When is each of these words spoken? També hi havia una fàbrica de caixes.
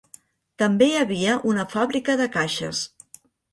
També 0.63 0.87
hi 0.91 0.95
havia 1.01 1.35
una 1.53 1.67
fàbrica 1.75 2.19
de 2.25 2.29
caixes. 2.39 2.83